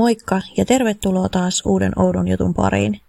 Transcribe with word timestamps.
Moikka 0.00 0.40
ja 0.56 0.64
tervetuloa 0.64 1.28
taas 1.28 1.62
uuden 1.66 1.92
oudon 1.98 2.28
jutun 2.28 2.54
pariin. 2.54 3.00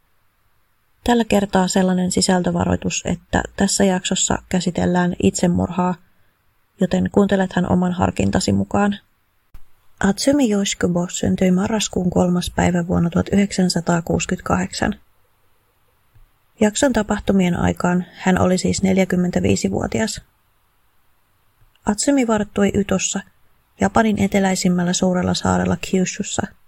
Tällä 1.03 1.25
kertaa 1.25 1.67
sellainen 1.67 2.11
sisältövaroitus, 2.11 3.03
että 3.05 3.43
tässä 3.55 3.83
jaksossa 3.83 4.37
käsitellään 4.49 5.15
itsemurhaa, 5.23 5.95
joten 6.81 7.09
kuuntelethan 7.11 7.71
oman 7.71 7.91
harkintasi 7.91 8.51
mukaan. 8.51 8.97
Atsumi 9.99 10.51
Yoshikubo 10.51 11.07
syntyi 11.09 11.51
marraskuun 11.51 12.09
kolmas 12.09 12.51
päivä 12.55 12.87
vuonna 12.87 13.09
1968. 13.09 14.95
Jakson 16.59 16.93
tapahtumien 16.93 17.59
aikaan 17.59 18.05
hän 18.13 18.41
oli 18.41 18.57
siis 18.57 18.81
45-vuotias. 18.83 20.21
Atsumi 21.85 22.27
varttui 22.27 22.71
Ytossa, 22.73 23.19
Japanin 23.81 24.21
eteläisimmällä 24.21 24.93
suurella 24.93 25.33
saarella 25.33 25.77
Kyushussa– 25.91 26.47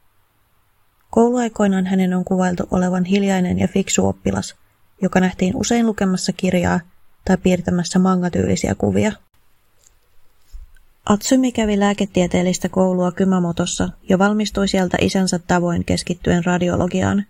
Kouluaikoinaan 1.14 1.86
hänen 1.86 2.14
on 2.14 2.26
kuvailtu 2.26 2.64
olevan 2.72 3.06
hiljainen 3.06 3.60
ja 3.60 3.68
fiksu 3.68 4.08
oppilas, 4.08 4.56
joka 5.02 5.20
nähtiin 5.20 5.56
usein 5.56 5.88
lukemassa 5.88 6.34
kirjaa 6.34 6.80
tai 7.26 7.38
piirtämässä 7.38 8.00
mangatyylisiä 8.00 8.76
kuvia. 8.76 9.12
Atsumi 11.06 11.52
kävi 11.52 11.80
lääketieteellistä 11.80 12.70
koulua 12.70 13.12
Kymamotossa 13.12 13.90
ja 14.10 14.20
valmistui 14.20 14.68
sieltä 14.68 14.98
isänsä 15.02 15.40
tavoin 15.40 15.86
keskittyen 15.86 16.46
radiologiaan. 16.46 17.26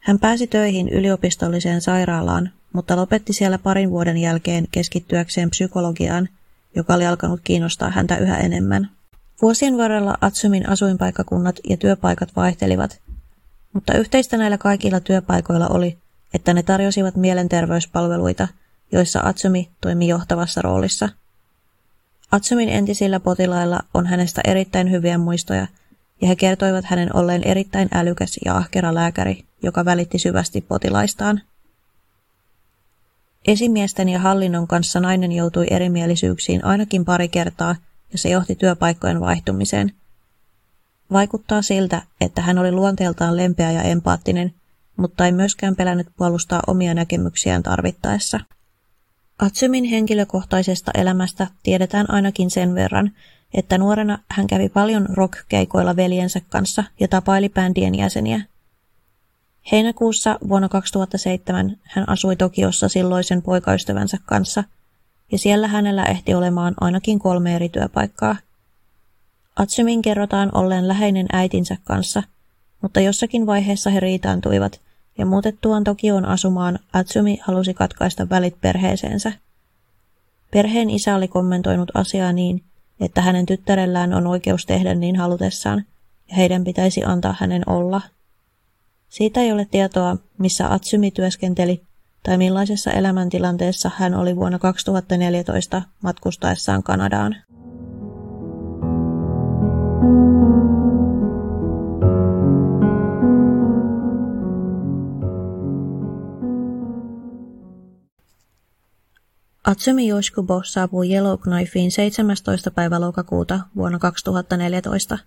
Hän 0.00 0.18
pääsi 0.18 0.46
töihin 0.46 0.88
yliopistolliseen 0.88 1.80
sairaalaan, 1.80 2.50
mutta 2.72 2.96
lopetti 2.96 3.32
siellä 3.32 3.58
parin 3.58 3.90
vuoden 3.90 4.16
jälkeen 4.16 4.66
keskittyäkseen 4.70 5.50
psykologiaan, 5.50 6.28
joka 6.74 6.94
oli 6.94 7.06
alkanut 7.06 7.40
kiinnostaa 7.44 7.90
häntä 7.90 8.16
yhä 8.16 8.38
enemmän. 8.38 8.90
Vuosien 9.42 9.78
varrella 9.78 10.14
Atsumin 10.20 10.68
asuinpaikkakunnat 10.68 11.60
ja 11.68 11.76
työpaikat 11.76 12.36
vaihtelivat, 12.36 13.00
mutta 13.72 13.98
yhteistä 13.98 14.36
näillä 14.36 14.58
kaikilla 14.58 15.00
työpaikoilla 15.00 15.68
oli, 15.68 15.98
että 16.34 16.54
ne 16.54 16.62
tarjosivat 16.62 17.16
mielenterveyspalveluita, 17.16 18.48
joissa 18.92 19.20
Atsumi 19.24 19.70
toimi 19.80 20.08
johtavassa 20.08 20.62
roolissa. 20.62 21.08
Atsumin 22.32 22.68
entisillä 22.68 23.20
potilailla 23.20 23.80
on 23.94 24.06
hänestä 24.06 24.40
erittäin 24.44 24.90
hyviä 24.90 25.18
muistoja, 25.18 25.66
ja 26.20 26.28
he 26.28 26.36
kertoivat 26.36 26.84
hänen 26.84 27.16
olleen 27.16 27.42
erittäin 27.44 27.88
älykäs 27.94 28.38
ja 28.44 28.56
ahkera 28.56 28.94
lääkäri, 28.94 29.44
joka 29.62 29.84
välitti 29.84 30.18
syvästi 30.18 30.60
potilaistaan. 30.60 31.42
Esimiesten 33.46 34.08
ja 34.08 34.18
hallinnon 34.18 34.68
kanssa 34.68 35.00
nainen 35.00 35.32
joutui 35.32 35.66
erimielisyyksiin 35.70 36.64
ainakin 36.64 37.04
pari 37.04 37.28
kertaa– 37.28 37.76
ja 38.12 38.18
se 38.18 38.28
johti 38.28 38.54
työpaikkojen 38.54 39.20
vaihtumiseen. 39.20 39.92
Vaikuttaa 41.12 41.62
siltä, 41.62 42.02
että 42.20 42.42
hän 42.42 42.58
oli 42.58 42.72
luonteeltaan 42.72 43.36
lempeä 43.36 43.72
ja 43.72 43.82
empaattinen, 43.82 44.54
mutta 44.96 45.26
ei 45.26 45.32
myöskään 45.32 45.76
pelännyt 45.76 46.08
puolustaa 46.16 46.62
omia 46.66 46.94
näkemyksiään 46.94 47.62
tarvittaessa. 47.62 48.40
Atsumin 49.38 49.84
henkilökohtaisesta 49.84 50.90
elämästä 50.94 51.46
tiedetään 51.62 52.10
ainakin 52.10 52.50
sen 52.50 52.74
verran, 52.74 53.12
että 53.54 53.78
nuorena 53.78 54.18
hän 54.28 54.46
kävi 54.46 54.68
paljon 54.68 55.06
rock-keikoilla 55.12 55.96
veljensä 55.96 56.40
kanssa 56.48 56.84
ja 57.00 57.08
tapaili 57.08 57.48
bändien 57.48 57.94
jäseniä. 57.94 58.40
Heinäkuussa 59.72 60.38
vuonna 60.48 60.68
2007 60.68 61.76
hän 61.82 62.08
asui 62.08 62.36
Tokiossa 62.36 62.88
silloisen 62.88 63.42
poikaystävänsä 63.42 64.18
kanssa– 64.26 64.64
ja 65.32 65.38
siellä 65.38 65.68
hänellä 65.68 66.04
ehti 66.04 66.34
olemaan 66.34 66.74
ainakin 66.80 67.18
kolme 67.18 67.56
eri 67.56 67.68
työpaikkaa. 67.68 68.36
Atsumin 69.56 70.02
kerrotaan 70.02 70.50
olleen 70.54 70.88
läheinen 70.88 71.26
äitinsä 71.32 71.76
kanssa, 71.84 72.22
mutta 72.82 73.00
jossakin 73.00 73.46
vaiheessa 73.46 73.90
he 73.90 74.00
riitaantuivat, 74.00 74.80
ja 75.18 75.26
muutettuaan 75.26 75.84
Tokioon 75.84 76.24
asumaan 76.24 76.78
Atsumi 76.92 77.38
halusi 77.42 77.74
katkaista 77.74 78.28
välit 78.28 78.60
perheeseensä. 78.60 79.32
Perheen 80.50 80.90
isä 80.90 81.16
oli 81.16 81.28
kommentoinut 81.28 81.90
asiaa 81.94 82.32
niin, 82.32 82.62
että 83.00 83.22
hänen 83.22 83.46
tyttärellään 83.46 84.14
on 84.14 84.26
oikeus 84.26 84.66
tehdä 84.66 84.94
niin 84.94 85.16
halutessaan, 85.16 85.84
ja 86.28 86.36
heidän 86.36 86.64
pitäisi 86.64 87.04
antaa 87.04 87.36
hänen 87.40 87.68
olla. 87.68 88.00
Siitä 89.08 89.40
ei 89.40 89.52
ole 89.52 89.66
tietoa, 89.70 90.16
missä 90.38 90.72
Atsumi 90.72 91.10
työskenteli 91.10 91.82
tai 92.22 92.38
millaisessa 92.38 92.90
elämäntilanteessa 92.90 93.90
hän 93.96 94.14
oli 94.14 94.36
vuonna 94.36 94.58
2014 94.58 95.82
matkustaessaan 96.02 96.82
Kanadaan. 96.82 97.36
Atsumi 109.64 110.08
Yoshikubo 110.08 110.62
saapui 110.64 111.12
Yellowknifeen 111.12 111.90
17. 111.90 112.70
päivä 112.70 113.00
lokakuuta 113.00 113.60
vuonna 113.76 113.98
2014. 113.98 115.18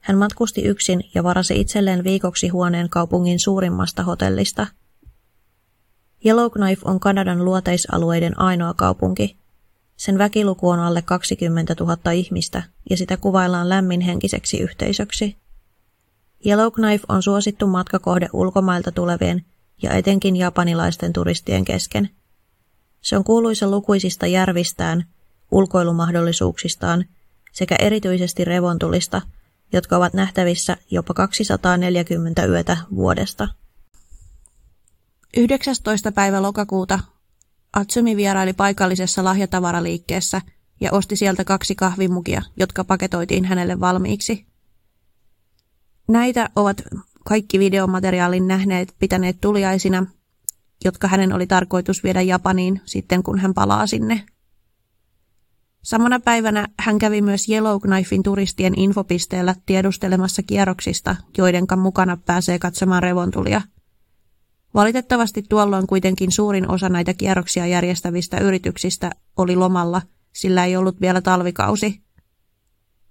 Hän 0.00 0.18
matkusti 0.18 0.62
yksin 0.62 1.04
ja 1.14 1.24
varasi 1.24 1.60
itselleen 1.60 2.04
viikoksi 2.04 2.48
huoneen 2.48 2.88
kaupungin 2.88 3.38
suurimmasta 3.38 4.02
hotellista– 4.02 4.66
Yellowknife 6.24 6.82
on 6.84 7.00
Kanadan 7.00 7.44
luoteisalueiden 7.44 8.40
ainoa 8.40 8.74
kaupunki. 8.74 9.36
Sen 9.96 10.18
väkiluku 10.18 10.68
on 10.68 10.80
alle 10.80 11.02
20 11.02 11.74
000 11.80 12.12
ihmistä 12.12 12.62
ja 12.90 12.96
sitä 12.96 13.16
kuvaillaan 13.16 13.68
lämminhenkiseksi 13.68 14.58
yhteisöksi. 14.58 15.36
Yellowknife 16.46 17.04
on 17.08 17.22
suosittu 17.22 17.66
matkakohde 17.66 18.28
ulkomailta 18.32 18.92
tulevien 18.92 19.44
ja 19.82 19.90
etenkin 19.92 20.36
japanilaisten 20.36 21.12
turistien 21.12 21.64
kesken. 21.64 22.10
Se 23.00 23.16
on 23.16 23.24
kuuluisa 23.24 23.70
lukuisista 23.70 24.26
järvistään, 24.26 25.04
ulkoilumahdollisuuksistaan 25.50 27.04
sekä 27.52 27.76
erityisesti 27.78 28.44
revontulista, 28.44 29.22
jotka 29.72 29.96
ovat 29.96 30.14
nähtävissä 30.14 30.76
jopa 30.90 31.14
240 31.14 32.44
yötä 32.44 32.76
vuodesta. 32.94 33.48
19. 35.36 36.12
päivä 36.12 36.42
lokakuuta 36.42 36.98
Atsumi 37.72 38.16
vieraili 38.16 38.52
paikallisessa 38.52 39.24
lahjatavaraliikkeessä 39.24 40.40
ja 40.80 40.92
osti 40.92 41.16
sieltä 41.16 41.44
kaksi 41.44 41.74
kahvimukia, 41.74 42.42
jotka 42.56 42.84
paketoitiin 42.84 43.44
hänelle 43.44 43.80
valmiiksi. 43.80 44.46
Näitä 46.08 46.50
ovat 46.56 46.82
kaikki 47.24 47.58
videomateriaalin 47.58 48.48
nähneet 48.48 48.94
pitäneet 48.98 49.36
tuliaisina, 49.40 50.06
jotka 50.84 51.08
hänen 51.08 51.32
oli 51.32 51.46
tarkoitus 51.46 52.04
viedä 52.04 52.22
Japaniin 52.22 52.80
sitten, 52.84 53.22
kun 53.22 53.38
hän 53.38 53.54
palaa 53.54 53.86
sinne. 53.86 54.26
Samana 55.82 56.20
päivänä 56.20 56.68
hän 56.78 56.98
kävi 56.98 57.22
myös 57.22 57.48
Yellowknifein 57.48 58.22
turistien 58.22 58.78
infopisteellä 58.78 59.54
tiedustelemassa 59.66 60.42
kierroksista, 60.42 61.16
joidenka 61.38 61.76
mukana 61.76 62.16
pääsee 62.26 62.58
katsomaan 62.58 63.02
revontulia– 63.02 63.62
Valitettavasti 64.76 65.42
tuolloin 65.48 65.86
kuitenkin 65.86 66.32
suurin 66.32 66.70
osa 66.70 66.88
näitä 66.88 67.14
kierroksia 67.14 67.66
järjestävistä 67.66 68.38
yrityksistä 68.38 69.10
oli 69.36 69.56
lomalla, 69.56 70.02
sillä 70.32 70.64
ei 70.64 70.76
ollut 70.76 71.00
vielä 71.00 71.20
talvikausi. 71.20 72.02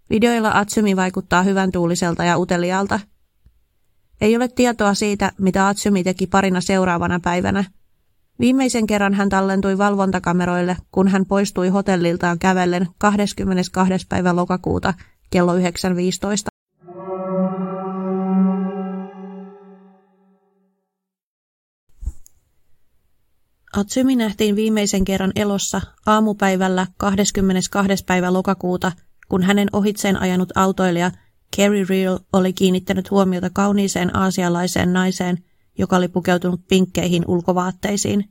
Videoilla 0.09 0.51
Atsumi 0.53 0.95
vaikuttaa 0.95 1.43
hyvän 1.43 1.71
tuuliselta 1.71 2.23
ja 2.23 2.37
uteliaalta. 2.37 2.99
Ei 4.21 4.35
ole 4.35 4.47
tietoa 4.47 4.93
siitä, 4.93 5.31
mitä 5.37 5.67
Atsumi 5.67 6.03
teki 6.03 6.27
parina 6.27 6.61
seuraavana 6.61 7.19
päivänä. 7.19 7.63
Viimeisen 8.39 8.87
kerran 8.87 9.13
hän 9.13 9.29
tallentui 9.29 9.77
valvontakameroille, 9.77 10.77
kun 10.91 11.07
hän 11.07 11.25
poistui 11.25 11.69
hotelliltaan 11.69 12.39
kävellen 12.39 12.87
22. 12.97 14.07
päivä 14.09 14.35
lokakuuta 14.35 14.93
kello 15.29 15.55
9.15. 15.57 16.54
Atsumi 23.77 24.15
nähtiin 24.15 24.55
viimeisen 24.55 25.05
kerran 25.05 25.31
elossa 25.35 25.81
aamupäivällä 26.05 26.87
22. 26.97 28.03
päivä 28.05 28.33
lokakuuta, 28.33 28.91
kun 29.29 29.43
hänen 29.43 29.67
ohitseen 29.73 30.21
ajanut 30.21 30.57
autoilija 30.57 31.11
Kerry 31.55 31.85
Real 31.89 32.19
oli 32.33 32.53
kiinnittänyt 32.53 33.11
huomiota 33.11 33.49
kauniiseen 33.49 34.15
aasialaiseen 34.15 34.93
naiseen, 34.93 35.43
joka 35.77 35.95
oli 35.95 36.07
pukeutunut 36.07 36.67
pinkkeihin 36.67 37.23
ulkovaatteisiin. 37.27 38.29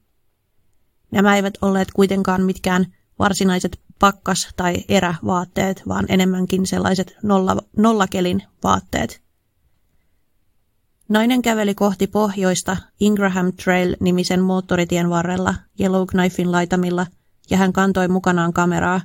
Nämä 1.11 1.37
eivät 1.37 1.55
olleet 1.63 1.89
kuitenkaan 1.93 2.43
mitkään 2.43 2.87
varsinaiset 3.19 3.81
pakkas- 3.99 4.49
tai 4.57 4.75
erävaatteet, 4.89 5.83
vaan 5.89 6.07
enemmänkin 6.09 6.67
sellaiset 6.67 7.17
nolla, 7.23 7.57
nollakelin 7.77 8.43
vaatteet. 8.63 9.24
Nainen 11.09 11.43
käveli 11.43 11.75
kohti 11.75 12.07
pohjoista 12.07 12.77
Ingraham 13.01 13.53
Trail-nimisen 13.53 14.41
moottoritien 14.41 15.11
varrella 15.11 15.55
Yellowknifein 15.81 16.53
laitamilla 16.53 17.07
ja 17.51 17.57
hän 17.57 17.73
kantoi 17.73 18.09
mukanaan 18.09 18.53
kameraa, 18.53 19.01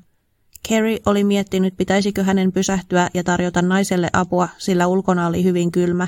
Kerry 0.68 0.98
oli 1.06 1.24
miettinyt, 1.24 1.78
pitäisikö 1.78 2.24
hänen 2.24 2.52
pysähtyä 2.52 3.10
ja 3.14 3.24
tarjota 3.24 3.62
naiselle 3.62 4.10
apua, 4.14 4.50
sillä 4.58 4.88
ulkona 4.88 5.28
oli 5.28 5.44
hyvin 5.44 5.72
kylmä. 5.72 6.08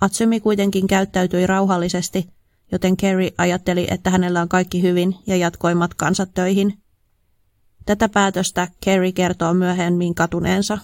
Atsumi 0.00 0.40
kuitenkin 0.40 0.86
käyttäytyi 0.86 1.46
rauhallisesti, 1.46 2.28
joten 2.72 2.96
Kerry 2.96 3.28
ajatteli, 3.38 3.86
että 3.90 4.10
hänellä 4.10 4.42
on 4.42 4.48
kaikki 4.48 4.82
hyvin 4.82 5.16
ja 5.26 5.36
jatkoi 5.36 5.74
matkaansa 5.74 6.26
töihin. 6.26 6.78
Tätä 7.86 8.08
päätöstä 8.08 8.68
Kerry 8.80 9.12
kertoo 9.12 9.54
myöhemmin 9.54 10.14
katuneensa. 10.14 10.78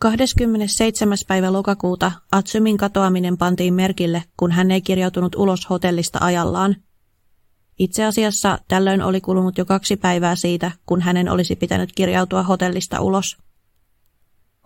27. 0.00 1.18
päivä 1.28 1.52
lokakuuta 1.52 2.12
Atsumin 2.32 2.76
katoaminen 2.76 3.38
pantiin 3.38 3.74
merkille, 3.74 4.24
kun 4.36 4.52
hän 4.52 4.70
ei 4.70 4.80
kirjautunut 4.80 5.34
ulos 5.34 5.70
hotellista 5.70 6.18
ajallaan. 6.22 6.76
Itse 7.78 8.04
asiassa 8.04 8.58
tällöin 8.68 9.02
oli 9.02 9.20
kulunut 9.20 9.58
jo 9.58 9.64
kaksi 9.64 9.96
päivää 9.96 10.36
siitä, 10.36 10.70
kun 10.86 11.00
hänen 11.00 11.28
olisi 11.28 11.56
pitänyt 11.56 11.92
kirjautua 11.92 12.42
hotellista 12.42 13.00
ulos. 13.00 13.36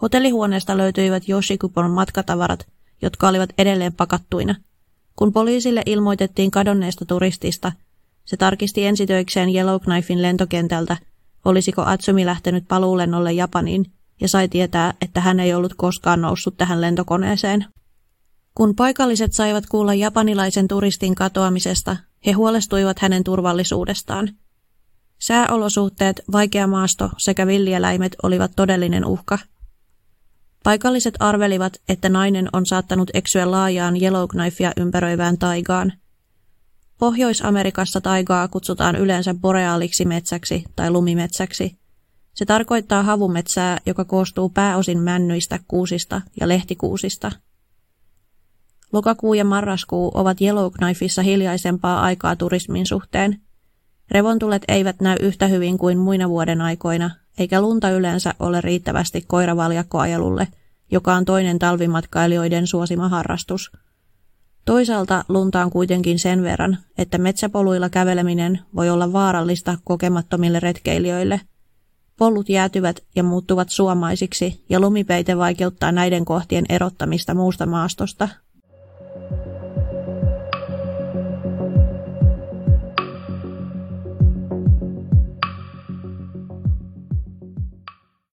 Hotellihuoneesta 0.02 0.76
löytyivät 0.76 1.28
Yoshikupon 1.28 1.90
matkatavarat, 1.90 2.66
jotka 3.02 3.28
olivat 3.28 3.50
edelleen 3.58 3.92
pakattuina. 3.92 4.54
Kun 5.16 5.32
poliisille 5.32 5.82
ilmoitettiin 5.86 6.50
kadonneesta 6.50 7.04
turistista, 7.04 7.72
se 8.24 8.36
tarkisti 8.36 8.86
ensitöikseen 8.86 9.54
Yellowknifein 9.54 10.22
lentokentältä, 10.22 10.96
olisiko 11.44 11.82
Atsumi 11.82 12.26
lähtenyt 12.26 12.64
paluulennolle 12.68 13.32
Japaniin, 13.32 13.86
ja 14.20 14.28
sai 14.28 14.48
tietää, 14.48 14.94
että 15.00 15.20
hän 15.20 15.40
ei 15.40 15.54
ollut 15.54 15.74
koskaan 15.74 16.20
noussut 16.20 16.56
tähän 16.56 16.80
lentokoneeseen. 16.80 17.66
Kun 18.54 18.76
paikalliset 18.76 19.32
saivat 19.32 19.66
kuulla 19.66 19.94
japanilaisen 19.94 20.68
turistin 20.68 21.14
katoamisesta, 21.14 21.96
he 22.26 22.32
huolestuivat 22.32 22.98
hänen 22.98 23.24
turvallisuudestaan. 23.24 24.28
Sääolosuhteet, 25.18 26.22
vaikea 26.32 26.66
maasto 26.66 27.10
sekä 27.18 27.46
villieläimet 27.46 28.16
olivat 28.22 28.52
todellinen 28.56 29.04
uhka. 29.04 29.38
Paikalliset 30.64 31.14
arvelivat, 31.20 31.72
että 31.88 32.08
nainen 32.08 32.48
on 32.52 32.66
saattanut 32.66 33.10
eksyä 33.14 33.50
laajaan 33.50 34.02
Yellowknifea 34.02 34.72
ympäröivään 34.76 35.38
taigaan. 35.38 35.92
Pohjois-Amerikassa 36.98 38.00
taigaa 38.00 38.48
kutsutaan 38.48 38.96
yleensä 38.96 39.34
boreaaliksi 39.34 40.04
metsäksi 40.04 40.64
tai 40.76 40.90
lumimetsäksi– 40.90 41.76
se 42.34 42.44
tarkoittaa 42.44 43.02
havumetsää, 43.02 43.78
joka 43.86 44.04
koostuu 44.04 44.48
pääosin 44.48 44.98
männyistä, 44.98 45.58
kuusista 45.68 46.20
ja 46.40 46.48
lehtikuusista. 46.48 47.32
Lokakuu 48.92 49.34
ja 49.34 49.44
marraskuu 49.44 50.10
ovat 50.14 50.40
Yellowknifeissa 50.40 51.22
hiljaisempaa 51.22 52.00
aikaa 52.00 52.36
turismin 52.36 52.86
suhteen. 52.86 53.40
Revontulet 54.10 54.62
eivät 54.68 55.00
näy 55.00 55.16
yhtä 55.20 55.46
hyvin 55.46 55.78
kuin 55.78 55.98
muina 55.98 56.28
vuoden 56.28 56.60
aikoina, 56.60 57.10
eikä 57.38 57.60
lunta 57.60 57.90
yleensä 57.90 58.34
ole 58.38 58.60
riittävästi 58.60 59.24
koiravaljakkoajelulle, 59.26 60.48
joka 60.90 61.14
on 61.14 61.24
toinen 61.24 61.58
talvimatkailijoiden 61.58 62.66
suosima 62.66 63.08
harrastus. 63.08 63.72
Toisaalta 64.64 65.24
lunta 65.28 65.64
on 65.64 65.70
kuitenkin 65.70 66.18
sen 66.18 66.42
verran, 66.42 66.78
että 66.98 67.18
metsäpoluilla 67.18 67.88
käveleminen 67.88 68.60
voi 68.74 68.90
olla 68.90 69.12
vaarallista 69.12 69.78
kokemattomille 69.84 70.60
retkeilijöille– 70.60 71.40
Pollut 72.18 72.48
jäätyvät 72.48 73.00
ja 73.16 73.22
muuttuvat 73.22 73.68
suomaisiksi 73.70 74.64
ja 74.68 74.80
lumipeite 74.80 75.36
vaikeuttaa 75.38 75.92
näiden 75.92 76.24
kohtien 76.24 76.64
erottamista 76.68 77.34
muusta 77.34 77.66
maastosta. 77.66 78.28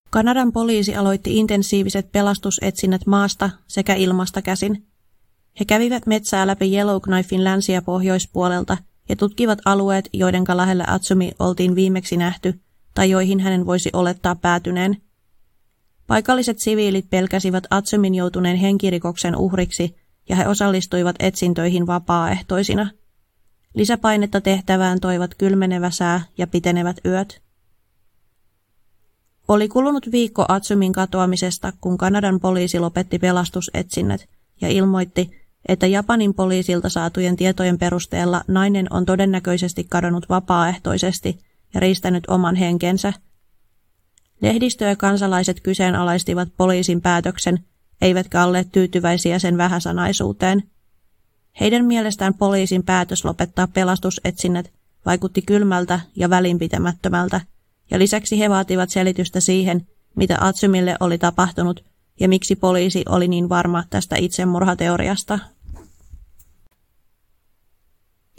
Kanadan 0.10 0.52
poliisi 0.52 0.96
aloitti 0.96 1.38
intensiiviset 1.38 2.12
pelastusetsinnät 2.12 3.06
maasta 3.06 3.50
sekä 3.68 3.94
ilmasta 3.94 4.42
käsin. 4.42 4.86
He 5.60 5.66
kävivät 5.66 6.08
metsää 6.08 6.48
läpi 6.48 6.76
Yellowknifein 6.76 7.44
länsi- 7.44 7.72
ja 7.72 7.82
pohjoispuolelta 7.82 8.78
ja 9.10 9.16
tutkivat 9.16 9.60
alueet, 9.66 10.10
joiden 10.14 10.44
lähellä 10.54 10.84
Atsumi 10.88 11.32
oltiin 11.40 11.76
viimeksi 11.76 12.18
nähty– 12.18 12.54
tai 12.94 13.10
joihin 13.10 13.40
hänen 13.40 13.66
voisi 13.66 13.90
olettaa 13.94 14.36
päätyneen. 14.36 15.02
Paikalliset 16.08 16.60
siviilit 16.60 17.10
pelkäsivät 17.10 17.64
Atsumin 17.70 18.16
joutuneen 18.16 18.58
henkirikoksen 18.58 19.36
uhriksi 19.36 19.96
ja 20.30 20.36
he 20.36 20.48
osallistuivat 20.48 21.16
etsintöihin 21.20 21.88
vapaaehtoisina. 21.88 22.90
Lisäpainetta 23.74 24.42
tehtävään 24.42 25.00
toivat 25.00 25.36
kylmenevä 25.36 25.90
sää 25.90 26.22
ja 26.38 26.48
pitenevät 26.48 26.98
yöt. 27.06 27.42
Oli 29.48 29.68
kulunut 29.68 30.12
viikko 30.12 30.46
Atsumin 30.48 30.94
katoamisesta, 30.94 31.74
kun 31.82 31.98
Kanadan 31.98 32.40
poliisi 32.40 32.80
lopetti 32.80 33.20
pelastusetsinnät 33.20 34.30
ja 34.62 34.68
ilmoitti, 34.68 35.32
että 35.68 35.88
Japanin 35.88 36.34
poliisilta 36.34 36.90
saatujen 36.90 37.36
tietojen 37.36 37.78
perusteella 37.78 38.42
nainen 38.48 38.88
on 38.90 39.06
todennäköisesti 39.06 39.86
kadonnut 39.90 40.30
vapaaehtoisesti– 40.30 41.38
ja 41.74 41.80
riistänyt 41.80 42.24
oman 42.28 42.56
henkensä. 42.56 43.14
Lehdistö 44.42 44.86
ja 44.86 44.96
kansalaiset 44.96 45.62
kyseenalaistivat 45.62 46.50
poliisin 46.58 47.02
päätöksen, 47.02 47.60
eivätkä 48.02 48.44
olleet 48.44 48.72
tyytyväisiä 48.72 49.40
sen 49.40 49.58
vähäsanaisuuteen. 49.58 50.64
Heidän 51.60 51.86
mielestään 51.86 52.34
poliisin 52.34 52.84
päätös 52.84 53.26
lopettaa 53.26 53.68
pelastusetsinnät 53.68 54.72
vaikutti 55.06 55.42
kylmältä 55.42 56.00
ja 56.16 56.30
välinpitämättömältä, 56.30 57.42
ja 57.92 58.00
lisäksi 58.00 58.40
he 58.40 58.50
vaativat 58.50 58.90
selitystä 58.90 59.40
siihen, 59.40 59.88
mitä 60.16 60.38
Atsumille 60.40 60.96
oli 61.00 61.18
tapahtunut 61.18 61.86
ja 62.20 62.30
miksi 62.30 62.56
poliisi 62.56 63.04
oli 63.10 63.28
niin 63.28 63.50
varma 63.50 63.84
tästä 63.90 64.16
itsemurhateoriasta. 64.16 65.40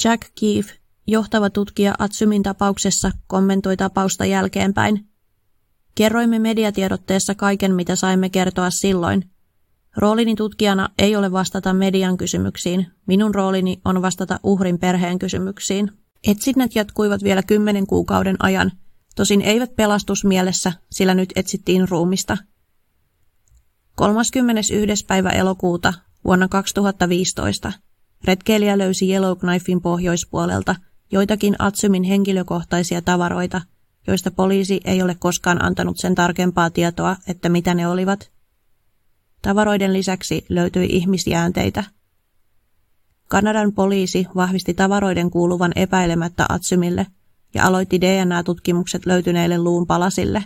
Jack 0.04 0.22
Keefe 0.40 0.81
Johtava 1.06 1.50
tutkija 1.50 1.94
Atsumin 1.98 2.42
tapauksessa 2.42 3.10
kommentoi 3.26 3.76
tapausta 3.76 4.24
jälkeenpäin. 4.24 5.08
Kerroimme 5.94 6.38
mediatiedotteessa 6.38 7.34
kaiken, 7.34 7.74
mitä 7.74 7.96
saimme 7.96 8.28
kertoa 8.28 8.70
silloin. 8.70 9.30
Roolini 9.96 10.34
tutkijana 10.34 10.88
ei 10.98 11.16
ole 11.16 11.32
vastata 11.32 11.72
median 11.72 12.16
kysymyksiin. 12.16 12.86
Minun 13.06 13.34
roolini 13.34 13.80
on 13.84 14.02
vastata 14.02 14.40
uhrin 14.42 14.78
perheen 14.78 15.18
kysymyksiin. 15.18 15.90
Etsinnät 16.26 16.74
jatkuivat 16.74 17.22
vielä 17.22 17.42
kymmenen 17.42 17.86
kuukauden 17.86 18.36
ajan, 18.38 18.72
tosin 19.16 19.42
eivät 19.42 19.76
pelastusmielessä, 19.76 20.72
sillä 20.90 21.14
nyt 21.14 21.32
etsittiin 21.36 21.88
ruumista. 21.88 22.36
31. 23.94 24.74
päivä 25.06 25.30
elokuuta 25.30 25.92
vuonna 26.24 26.48
2015 26.48 27.72
retkeilijä 28.24 28.78
löysi 28.78 29.12
Yellowknifein 29.12 29.80
pohjoispuolelta– 29.80 30.76
joitakin 31.12 31.56
Atsumin 31.58 32.02
henkilökohtaisia 32.02 33.02
tavaroita, 33.02 33.60
joista 34.06 34.30
poliisi 34.30 34.80
ei 34.84 35.02
ole 35.02 35.14
koskaan 35.14 35.64
antanut 35.64 35.98
sen 35.98 36.14
tarkempaa 36.14 36.70
tietoa, 36.70 37.16
että 37.26 37.48
mitä 37.48 37.74
ne 37.74 37.88
olivat. 37.88 38.30
Tavaroiden 39.42 39.92
lisäksi 39.92 40.46
löytyi 40.48 40.86
ihmisjäänteitä. 40.90 41.84
Kanadan 43.28 43.72
poliisi 43.72 44.26
vahvisti 44.36 44.74
tavaroiden 44.74 45.30
kuuluvan 45.30 45.72
epäilemättä 45.76 46.46
Atsumille 46.48 47.06
ja 47.54 47.66
aloitti 47.66 48.00
DNA-tutkimukset 48.00 49.06
löytyneille 49.06 49.58
luun 49.58 49.86
palasille. 49.86 50.44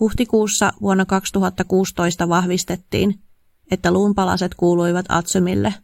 Huhtikuussa 0.00 0.72
vuonna 0.80 1.04
2016 1.04 2.28
vahvistettiin, 2.28 3.20
että 3.70 3.90
luunpalaset 3.90 4.54
kuuluivat 4.54 5.06
Atsumille– 5.08 5.74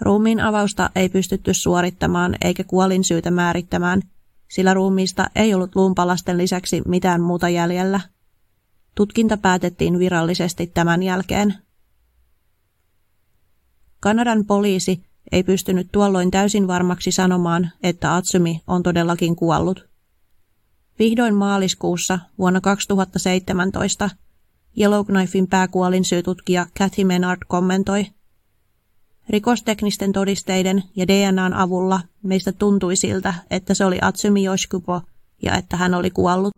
Ruumiin 0.00 0.40
avausta 0.40 0.90
ei 0.94 1.08
pystytty 1.08 1.54
suorittamaan 1.54 2.36
eikä 2.40 2.64
kuolin 2.64 3.04
syytä 3.04 3.30
määrittämään, 3.30 4.02
sillä 4.48 4.74
ruumiista 4.74 5.26
ei 5.36 5.54
ollut 5.54 5.76
luunpalasten 5.76 6.38
lisäksi 6.38 6.82
mitään 6.86 7.20
muuta 7.20 7.48
jäljellä. 7.48 8.00
Tutkinta 8.94 9.36
päätettiin 9.36 9.98
virallisesti 9.98 10.66
tämän 10.66 11.02
jälkeen. 11.02 11.54
Kanadan 14.00 14.44
poliisi 14.44 15.04
ei 15.32 15.42
pystynyt 15.42 15.88
tuolloin 15.92 16.30
täysin 16.30 16.66
varmaksi 16.68 17.12
sanomaan, 17.12 17.70
että 17.82 18.14
Atsumi 18.14 18.62
on 18.66 18.82
todellakin 18.82 19.36
kuollut. 19.36 19.88
Vihdoin 20.98 21.34
maaliskuussa 21.34 22.18
vuonna 22.38 22.60
2017 22.60 24.10
Yellowknifein 24.80 25.46
pääkuolinsyytutkija 25.46 26.66
Kathy 26.78 27.04
Menard 27.04 27.40
kommentoi– 27.48 28.06
Rikosteknisten 29.28 30.12
todisteiden 30.12 30.82
ja 30.96 31.08
DNAn 31.08 31.52
avulla 31.54 32.00
meistä 32.22 32.52
tuntui 32.52 32.96
siltä, 32.96 33.34
että 33.50 33.74
se 33.74 33.84
oli 33.84 33.98
Atsumi 34.02 34.44
Yoshikubo 34.44 35.00
ja 35.42 35.54
että 35.54 35.76
hän 35.76 35.94
oli 35.94 36.10
kuollut. 36.10 36.52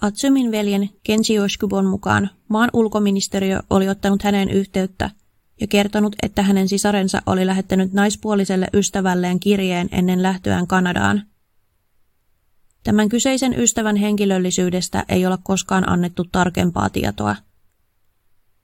Atsumin 0.00 0.50
veljen 0.50 0.90
Kenji 1.02 1.36
Yoshikubon 1.36 1.86
mukaan 1.86 2.30
maan 2.48 2.70
ulkoministeriö 2.72 3.60
oli 3.70 3.88
ottanut 3.88 4.22
häneen 4.22 4.50
yhteyttä 4.50 5.10
ja 5.60 5.66
kertonut, 5.66 6.16
että 6.22 6.42
hänen 6.42 6.68
sisarensa 6.68 7.22
oli 7.26 7.46
lähettänyt 7.46 7.92
naispuoliselle 7.92 8.66
ystävälleen 8.74 9.40
kirjeen 9.40 9.88
ennen 9.92 10.22
lähtöään 10.22 10.66
Kanadaan. 10.66 11.22
Tämän 12.84 13.08
kyseisen 13.08 13.60
ystävän 13.60 13.96
henkilöllisyydestä 13.96 15.04
ei 15.08 15.26
ole 15.26 15.38
koskaan 15.42 15.88
annettu 15.88 16.24
tarkempaa 16.32 16.90
tietoa. 16.90 17.36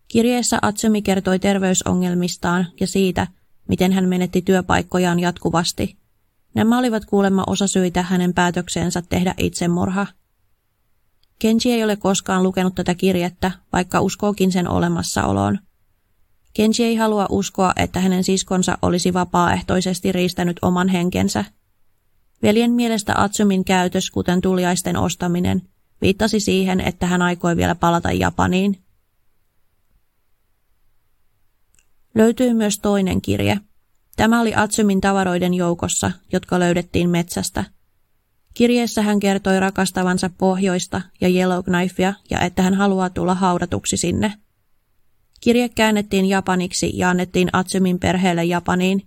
Kirjeessä 0.08 0.58
Atsumi 0.62 1.02
kertoi 1.02 1.38
terveysongelmistaan 1.38 2.66
ja 2.80 2.86
siitä, 2.86 3.26
miten 3.68 3.92
hän 3.92 4.08
menetti 4.08 4.42
työpaikkojaan 4.42 5.20
jatkuvasti. 5.20 5.96
Nämä 6.54 6.78
olivat 6.78 7.04
kuulemma 7.04 7.44
osasyitä 7.46 8.02
hänen 8.02 8.34
päätökseensä 8.34 9.02
tehdä 9.08 9.34
itsemurha. 9.38 10.06
Kenji 11.38 11.72
ei 11.72 11.84
ole 11.84 11.96
koskaan 11.96 12.42
lukenut 12.42 12.74
tätä 12.74 12.94
kirjettä, 12.94 13.50
vaikka 13.72 14.00
uskookin 14.00 14.52
sen 14.52 14.68
olemassaoloon. 14.68 15.58
Kenji 16.54 16.84
ei 16.84 16.96
halua 16.96 17.26
uskoa, 17.30 17.72
että 17.76 18.00
hänen 18.00 18.24
siskonsa 18.24 18.78
olisi 18.82 19.14
vapaaehtoisesti 19.14 20.12
riistänyt 20.12 20.56
oman 20.62 20.88
henkensä. 20.88 21.44
Veljen 22.42 22.72
mielestä 22.72 23.14
Atsumin 23.16 23.64
käytös, 23.64 24.10
kuten 24.10 24.40
tuliaisten 24.40 24.96
ostaminen, 24.96 25.62
viittasi 26.00 26.40
siihen, 26.40 26.80
että 26.80 27.06
hän 27.06 27.22
aikoi 27.22 27.56
vielä 27.56 27.74
palata 27.74 28.12
Japaniin. 28.12 28.78
Löytyy 32.14 32.54
myös 32.54 32.78
toinen 32.78 33.22
kirje. 33.22 33.60
Tämä 34.16 34.40
oli 34.40 34.52
Atsumin 34.54 35.00
tavaroiden 35.00 35.54
joukossa, 35.54 36.12
jotka 36.32 36.58
löydettiin 36.58 37.10
metsästä. 37.10 37.64
Kirjeessä 38.54 39.02
hän 39.02 39.20
kertoi 39.20 39.60
rakastavansa 39.60 40.30
pohjoista 40.38 41.00
ja 41.20 41.28
Yellowknifea 41.28 42.14
ja 42.30 42.40
että 42.40 42.62
hän 42.62 42.74
haluaa 42.74 43.10
tulla 43.10 43.34
haudatuksi 43.34 43.96
sinne. 43.96 44.43
Kirje 45.44 45.68
käännettiin 45.68 46.26
japaniksi 46.26 46.98
ja 46.98 47.10
annettiin 47.10 47.48
Atsumin 47.52 47.98
perheelle 47.98 48.44
Japaniin. 48.44 49.02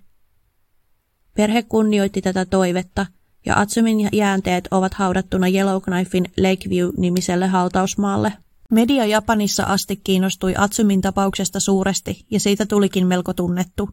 Perhe 1.33 1.63
kunnioitti 1.63 2.21
tätä 2.21 2.45
toivetta 2.45 3.05
ja 3.45 3.59
Atsumin 3.59 4.09
jäänteet 4.11 4.67
ovat 4.71 4.93
haudattuna 4.93 5.47
Yellowknifein 5.47 6.25
Lakeview-nimiselle 6.37 7.47
hautausmaalle. 7.47 8.33
Media 8.71 9.05
Japanissa 9.05 9.63
asti 9.63 9.95
kiinnostui 9.95 10.53
Atsumin 10.57 11.01
tapauksesta 11.01 11.59
suuresti 11.59 12.25
ja 12.31 12.39
siitä 12.39 12.65
tulikin 12.65 13.07
melko 13.07 13.33
tunnettu. 13.33 13.89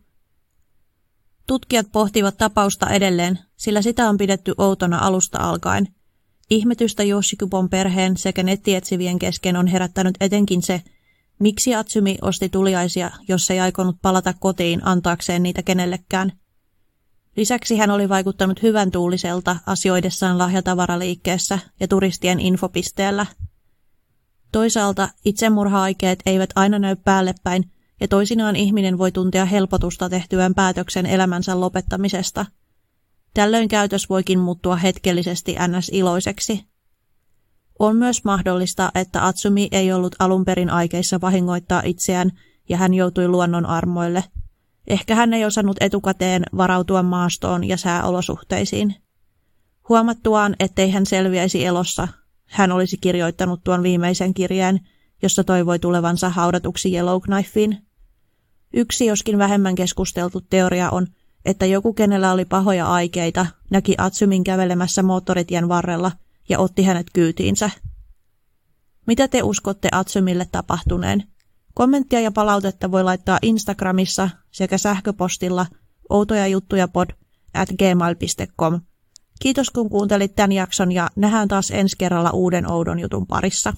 Tutkijat 1.46 1.86
pohtivat 1.92 2.36
tapausta 2.36 2.90
edelleen, 2.90 3.38
sillä 3.56 3.82
sitä 3.82 4.08
on 4.08 4.16
pidetty 4.16 4.54
outona 4.58 4.98
alusta 4.98 5.38
alkaen. 5.38 5.88
Ihmetystä 6.50 7.02
Yoshikubon 7.02 7.68
perheen 7.68 8.16
sekä 8.16 8.42
nettietsivien 8.42 9.18
kesken 9.18 9.56
on 9.56 9.66
herättänyt 9.66 10.14
etenkin 10.20 10.62
se, 10.62 10.82
miksi 11.44 11.74
Atsumi 11.74 12.18
osti 12.22 12.48
tuliaisia, 12.48 13.10
jos 13.28 13.50
ei 13.50 13.60
aikonut 13.60 13.96
palata 14.02 14.34
kotiin 14.40 14.86
antaakseen 14.86 15.42
niitä 15.42 15.62
kenellekään. 15.62 16.32
Lisäksi 17.36 17.76
hän 17.76 17.90
oli 17.90 18.08
vaikuttanut 18.08 18.62
hyvän 18.62 18.90
tuuliselta 18.90 19.56
asioidessaan 19.66 20.38
lahjatavaraliikkeessä 20.38 21.58
ja 21.80 21.88
turistien 21.88 22.40
infopisteellä– 22.40 23.26
Toisaalta 24.54 25.08
itsemurha-aikeet 25.24 26.22
eivät 26.26 26.50
aina 26.54 26.78
näy 26.78 26.96
päälle 26.96 27.34
päin, 27.44 27.70
ja 28.00 28.08
toisinaan 28.08 28.56
ihminen 28.56 28.98
voi 28.98 29.12
tuntea 29.12 29.44
helpotusta 29.44 30.08
tehtyään 30.08 30.54
päätöksen 30.54 31.06
elämänsä 31.06 31.60
lopettamisesta. 31.60 32.46
Tällöin 33.34 33.68
käytös 33.68 34.08
voikin 34.08 34.38
muuttua 34.38 34.76
hetkellisesti 34.76 35.56
ns-iloiseksi. 35.68 36.64
On 37.78 37.96
myös 37.96 38.24
mahdollista, 38.24 38.90
että 38.94 39.26
Atsumi 39.26 39.68
ei 39.72 39.92
ollut 39.92 40.16
alun 40.18 40.44
perin 40.44 40.70
aikeissa 40.70 41.20
vahingoittaa 41.20 41.82
itseään 41.84 42.30
ja 42.68 42.76
hän 42.76 42.94
joutui 42.94 43.28
luonnon 43.28 43.66
armoille. 43.66 44.24
Ehkä 44.86 45.14
hän 45.14 45.34
ei 45.34 45.44
osannut 45.44 45.76
etukäteen 45.80 46.42
varautua 46.56 47.02
maastoon 47.02 47.64
ja 47.68 47.76
sääolosuhteisiin. 47.76 48.94
Huomattuaan, 49.88 50.56
ettei 50.60 50.90
hän 50.90 51.06
selviäisi 51.06 51.64
elossa, 51.64 52.08
hän 52.46 52.72
olisi 52.72 52.96
kirjoittanut 52.96 53.64
tuon 53.64 53.82
viimeisen 53.82 54.34
kirjeen, 54.34 54.80
jossa 55.22 55.44
toivoi 55.44 55.78
tulevansa 55.78 56.28
haudatuksi 56.28 56.94
Yellowknifeen. 56.94 57.78
Yksi 58.74 59.06
joskin 59.06 59.38
vähemmän 59.38 59.74
keskusteltu 59.74 60.40
teoria 60.40 60.90
on, 60.90 61.06
että 61.44 61.66
joku, 61.66 61.92
kenellä 61.92 62.32
oli 62.32 62.44
pahoja 62.44 62.86
aikeita, 62.86 63.46
näki 63.70 63.94
Atsumin 63.98 64.44
kävelemässä 64.44 65.02
moottoritien 65.02 65.68
varrella 65.68 66.12
ja 66.48 66.58
otti 66.58 66.82
hänet 66.82 67.06
kyytiinsä. 67.12 67.70
Mitä 69.06 69.28
te 69.28 69.42
uskotte 69.42 69.88
Atsumille 69.92 70.46
tapahtuneen? 70.52 71.24
Kommenttia 71.74 72.20
ja 72.20 72.32
palautetta 72.32 72.90
voi 72.90 73.04
laittaa 73.04 73.38
Instagramissa 73.42 74.30
sekä 74.50 74.78
sähköpostilla 74.78 75.66
outoja 76.10 76.46
juttuja 76.46 76.88
pod 76.88 77.10
at 77.54 77.68
gmail.com. 77.68 78.80
Kiitos 79.40 79.70
kun 79.70 79.90
kuuntelit 79.90 80.34
tämän 80.34 80.52
jakson 80.52 80.92
ja 80.92 81.10
nähdään 81.16 81.48
taas 81.48 81.70
ensi 81.70 81.96
kerralla 81.98 82.30
uuden 82.30 82.70
oudon 82.70 82.98
jutun 82.98 83.26
parissa. 83.26 83.72